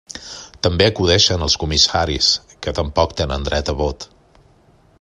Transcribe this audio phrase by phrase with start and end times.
[0.67, 2.31] També acudeixen els comissaris,
[2.67, 4.09] que tampoc tenen dret a vot.